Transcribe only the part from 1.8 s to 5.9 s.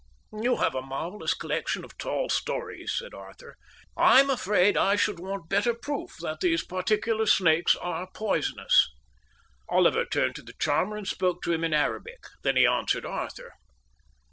of tall stories," said Arthur. "I'm afraid I should want better